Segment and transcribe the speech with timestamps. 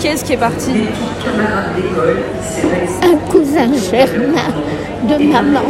[0.00, 0.70] Qui est-ce qui est parti
[3.02, 4.50] Un cousin germain
[5.06, 5.60] de maman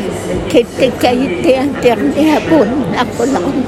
[0.48, 3.64] qui, était, qui a été interné à Beaune-la-Rolande.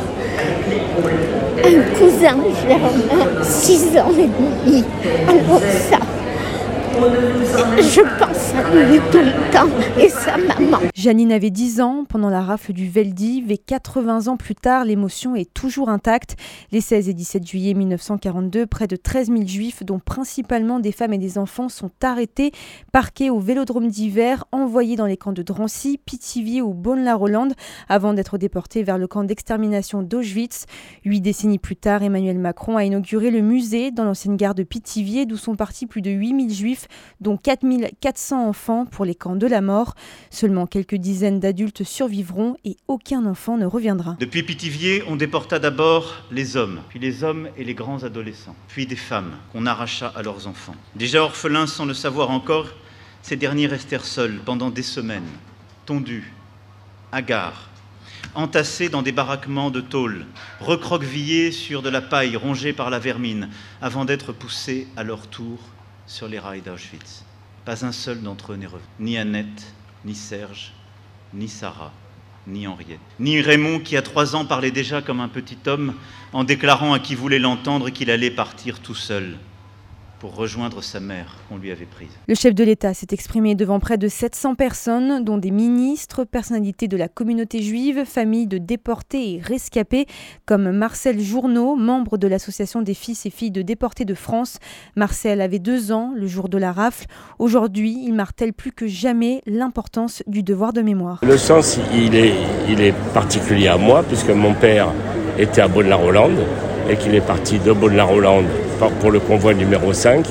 [1.65, 2.37] Un cousin
[2.69, 4.29] germain, 6 ans et
[4.69, 4.85] demi.
[5.29, 5.99] Alors ça,
[7.79, 8.32] je pense
[9.11, 9.69] tout le temps
[10.01, 10.79] et sa maman.
[10.95, 15.37] Janine avait 10 ans pendant la rafle du Veldiv et 80 ans plus tard, l'émotion
[15.37, 16.37] est toujours intacte.
[16.73, 21.13] Les 16 et 17 juillet 1942, près de 13 000 juifs, dont principalement des femmes
[21.13, 22.51] et des enfants, sont arrêtés,
[22.91, 27.55] parqués au vélodrome d'hiver, envoyés dans les camps de Drancy, Pithiviers ou Beaune-la-Rolande,
[27.89, 30.67] avant d'être déportés vers le camp d'extermination d'Auschwitz.
[31.05, 35.27] Huit décennies plus tard, Emmanuel Macron a inauguré le musée dans l'ancienne gare de Pithiviers,
[35.27, 36.89] d'où sont partis plus de 8 000 juifs,
[37.21, 37.63] dont 4
[38.01, 39.95] 400 enfants pour les camps de la mort.
[40.31, 44.17] Seulement quelques dizaines d'adultes survivront et aucun enfant ne reviendra.
[44.21, 48.87] Depuis Pithiviers, on déporta d'abord les hommes, puis les hommes et les grands adolescents, puis
[48.87, 50.75] des femmes qu'on arracha à leurs enfants.
[50.95, 52.69] Déjà orphelins sans le savoir encore,
[53.23, 55.29] ces derniers restèrent seuls pendant des semaines,
[55.87, 56.33] tondus,
[57.13, 57.69] hagards,
[58.35, 60.27] entassés dans des baraquements de tôle,
[60.61, 63.49] recroquevillés sur de la paille rongée par la vermine,
[63.81, 65.59] avant d'être poussés à leur tour
[66.07, 67.25] sur les rails d'Auschwitz.
[67.65, 69.75] Pas un seul d'entre eux n'est revenu, ni Annette,
[70.05, 70.73] ni Serge,
[71.33, 71.93] ni Sarah,
[72.47, 75.95] ni Henriette, ni Raymond qui à trois ans parlait déjà comme un petit homme
[76.33, 79.39] en déclarant à qui voulait l'entendre qu'il allait partir tout seul
[80.23, 82.11] pour rejoindre sa mère qu'on lui avait prise.
[82.29, 86.87] Le chef de l'État s'est exprimé devant près de 700 personnes, dont des ministres, personnalités
[86.87, 90.07] de la communauté juive, familles de déportés et rescapés,
[90.47, 94.59] comme Marcel Journeau, membre de l'association des fils et filles de déportés de France.
[94.95, 97.07] Marcel avait deux ans le jour de la rafle.
[97.41, 101.19] Aujourd'hui, il martèle plus que jamais l'importance du devoir de mémoire.
[101.25, 102.35] Le sens, il est,
[102.69, 104.93] il est particulier à moi, puisque mon père
[105.37, 106.47] était à Beaune-la-Rolande
[106.89, 108.47] et qu'il est parti de Beaune-la-Rolande
[108.91, 110.27] pour le convoi numéro 5.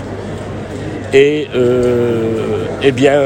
[1.14, 3.22] Et euh, eh bien,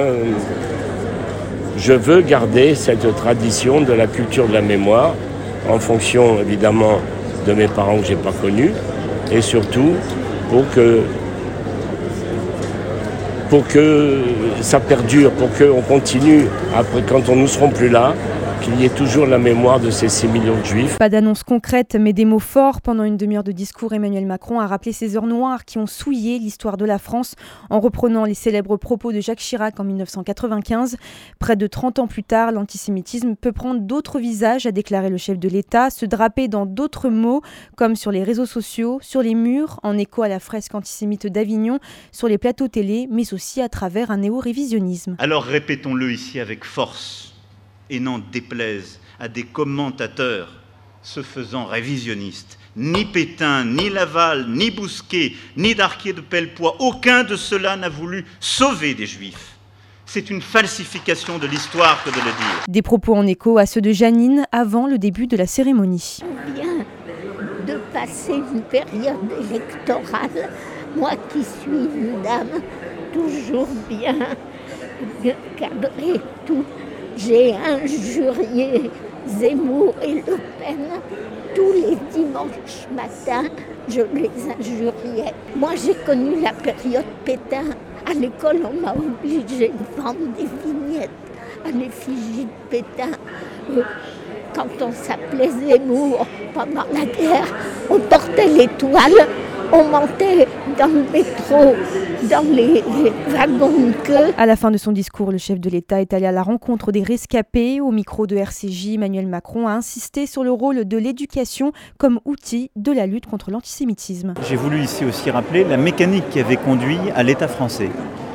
[1.77, 5.13] je veux garder cette tradition de la culture de la mémoire
[5.69, 6.99] en fonction évidemment
[7.47, 8.71] de mes parents que je n'ai pas connus
[9.31, 9.93] et surtout
[10.49, 11.01] pour que
[13.49, 14.23] pour que
[14.61, 18.13] ça perdure, pour qu'on continue après quand on ne serons plus là,
[18.65, 20.97] qu'il y ait toujours la mémoire de ces 6 millions de juifs.
[20.97, 22.81] Pas d'annonce concrète, mais des mots forts.
[22.81, 26.39] Pendant une demi-heure de discours, Emmanuel Macron a rappelé ces heures noires qui ont souillé
[26.39, 27.35] l'histoire de la France
[27.69, 30.97] en reprenant les célèbres propos de Jacques Chirac en 1995.
[31.37, 35.37] Près de 30 ans plus tard, l'antisémitisme peut prendre d'autres visages, a déclaré le chef
[35.37, 37.41] de l'État, se draper dans d'autres mots,
[37.75, 41.77] comme sur les réseaux sociaux, sur les murs, en écho à la fresque antisémite d'Avignon,
[42.11, 45.17] sur les plateaux télé, mais aussi à travers un néo-révisionnisme.
[45.19, 47.34] Alors répétons-le ici avec force
[47.89, 50.49] et n'en déplaise à des commentateurs
[51.01, 52.57] se faisant révisionnistes.
[52.75, 58.25] Ni Pétain, ni Laval, ni Bousquet, ni Darquier de Pellepoix, aucun de ceux-là n'a voulu
[58.39, 59.55] sauver des Juifs.
[60.05, 62.65] C'est une falsification de l'histoire que de le dire.
[62.67, 66.19] Des propos en écho à ceux de Janine avant le début de la cérémonie.
[66.23, 66.85] On vient
[67.65, 69.17] de passer une période
[69.49, 70.49] électorale,
[70.95, 72.61] moi qui suis une dame
[73.13, 74.15] toujours bien,
[75.21, 76.65] bien cadrée, tout
[77.17, 78.91] j'ai injurié
[79.27, 80.87] Zemmour et Le Pen
[81.55, 83.47] tous les dimanches matins.
[83.87, 85.33] Je les injuriais.
[85.55, 87.65] Moi, j'ai connu la période Pétain.
[88.05, 91.09] À l'école, on m'a obligé de vendre des vignettes
[91.65, 93.11] à l'effigie de Pétain.
[93.71, 93.81] Euh,
[94.53, 97.47] quand on s'appelait Zemmour pendant la guerre,
[97.89, 99.27] on portait l'étoile
[99.75, 100.47] on montait
[100.77, 101.75] dans le métro,
[102.29, 102.83] dans les,
[103.27, 104.33] wagons de queue.
[104.37, 106.91] À la fin de son discours, le chef de l'État est allé à la rencontre
[106.91, 107.81] des rescapés.
[107.81, 112.71] Au micro de RCJ, Emmanuel Macron a insisté sur le rôle de l'éducation comme outil
[112.75, 114.33] de la lutte contre l'antisémitisme.
[114.47, 117.89] J'ai voulu ici aussi rappeler la mécanique qui avait conduit à l'État français,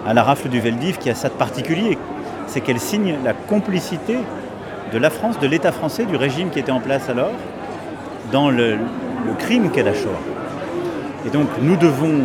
[0.06, 1.96] à la rafle du Veldiv, qui a ça de particulier,
[2.46, 4.18] c'est qu'elle signe la complicité
[4.92, 7.32] de la France, de l'État français, du régime qui était en place alors,
[8.30, 10.39] dans le, le crime qu'est la Shoah.
[11.26, 12.20] Et donc nous devons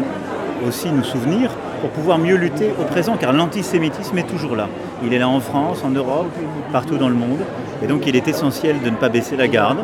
[0.67, 1.51] aussi nous souvenir
[1.81, 4.67] pour pouvoir mieux lutter au présent, car l'antisémitisme est toujours là.
[5.03, 6.31] Il est là en France, en Europe,
[6.71, 7.39] partout dans le monde.
[7.83, 9.79] Et donc il est essentiel de ne pas baisser la garde,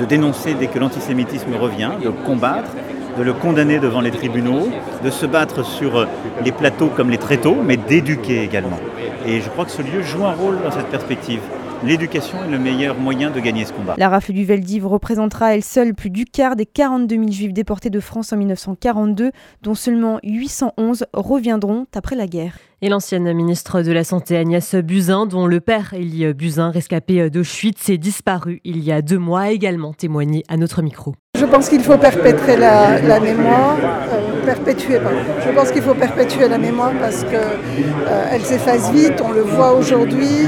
[0.00, 2.70] de dénoncer dès que l'antisémitisme revient, de combattre,
[3.16, 4.68] de le condamner devant les tribunaux,
[5.02, 6.06] de se battre sur
[6.44, 8.78] les plateaux comme les tréteaux, mais d'éduquer également.
[9.26, 11.40] Et je crois que ce lieu joue un rôle dans cette perspective.
[11.84, 13.94] l'éducation est le meilleur moyen de gagner ce combat.
[13.98, 17.90] La rafle du Veldiv représentera elle seule plus du quart des 42 000 juifs déportés
[17.90, 19.30] de France en 1942,
[19.62, 22.56] dont seulement 811 reviendront après la guerre.
[22.86, 27.82] Et l'ancienne ministre de la Santé Agnès Buzyn, dont le père Elie Buzyn, rescapé d'Auschwitz,
[27.82, 31.16] s'est disparu il y a deux mois, a également témoigné à notre micro.
[31.36, 35.00] Je pense qu'il faut perpétrer la, mémoire, euh, perpétuer.
[35.44, 37.58] Je pense qu'il faut perpétuer la mémoire parce qu'elle
[38.06, 40.46] euh, s'efface vite, on le voit aujourd'hui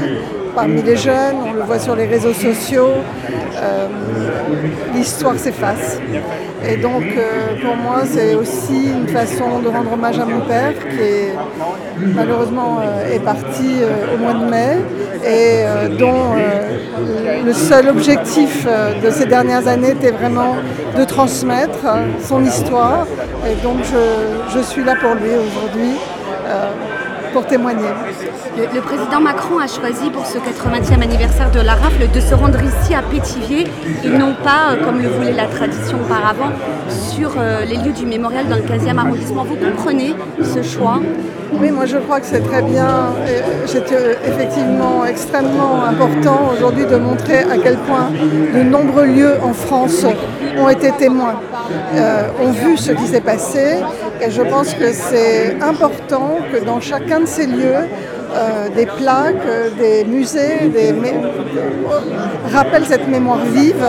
[0.59, 2.95] parmi les jeunes, on le voit sur les réseaux sociaux,
[3.55, 3.87] euh,
[4.93, 6.01] l'histoire s'efface.
[6.67, 10.73] Et donc euh, pour moi c'est aussi une façon de rendre hommage à mon père
[10.93, 13.69] qui malheureusement euh, est parti
[14.13, 14.71] au mois de mai
[15.25, 15.63] et
[15.97, 16.23] dont
[17.45, 18.67] le seul objectif
[19.03, 20.57] de ces dernières années était vraiment
[20.97, 21.85] de transmettre
[22.21, 23.07] son histoire.
[23.49, 23.79] Et donc
[24.53, 25.93] je suis là pour lui aujourd'hui.
[27.33, 27.87] Pour témoigner.
[28.57, 32.59] Le, président Macron a choisi pour ce 80e anniversaire de la rafle de se rendre
[32.61, 33.67] ici à Pétivier
[34.03, 36.51] et non pas, euh, comme le voulait la tradition auparavant,
[36.89, 39.43] sur euh, les lieux du mémorial dans le 15e arrondissement.
[39.43, 40.99] Vous comprenez ce choix?
[41.53, 43.13] Oui, moi je crois que c'est très bien.
[43.65, 48.09] C'est euh, effectivement extrêmement important aujourd'hui de montrer à quel point
[48.55, 50.05] de nombreux lieux en France
[50.57, 51.39] ont été témoins,
[52.41, 53.77] ont vu ce qui s'est passé.
[54.21, 57.85] Et je pense que c'est important que dans chacun de ces lieux,
[58.31, 63.83] euh, des plaques, euh, des musées, des euh, rappellent cette mémoire vive.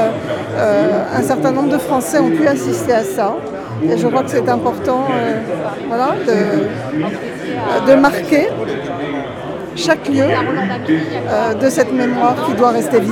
[1.15, 3.37] Un certain nombre de Français ont pu assister à ça.
[3.83, 5.07] Et je crois que c'est important
[5.89, 6.15] voilà,
[7.87, 8.49] de, marquer
[9.75, 10.27] chaque lieu
[11.61, 13.09] de cette mémoire qui doit rester vive.